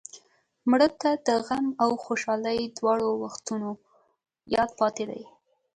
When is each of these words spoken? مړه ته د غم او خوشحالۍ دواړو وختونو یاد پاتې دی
مړه 0.69 0.87
ته 1.01 1.09
د 1.27 1.27
غم 1.45 1.65
او 1.83 1.89
خوشحالۍ 2.03 2.59
دواړو 2.77 3.07
وختونو 3.23 3.69
یاد 4.55 4.69
پاتې 4.79 5.03
دی 5.11 5.23